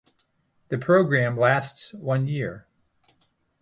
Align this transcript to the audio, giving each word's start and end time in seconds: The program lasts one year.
The 0.69 0.79
program 0.79 1.37
lasts 1.37 1.93
one 1.93 2.25
year. 2.27 2.65